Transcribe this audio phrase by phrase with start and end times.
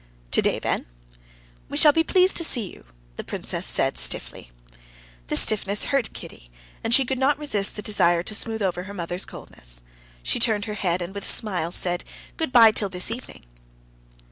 [0.31, 0.87] "Today, then?"
[1.69, 2.85] "We shall be pleased to see you,"
[3.17, 4.49] the princess said stiffly.
[5.27, 6.49] This stiffness hurt Kitty,
[6.83, 9.83] and she could not resist the desire to smooth over her mother's coldness.
[10.23, 12.03] She turned her head, and with a smile said:
[12.35, 13.45] "Good bye till this evening."